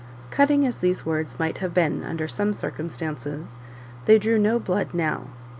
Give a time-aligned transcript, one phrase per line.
[0.31, 3.59] Cutting as these words might have been under some circumstances,
[4.05, 5.27] they drew no blood now.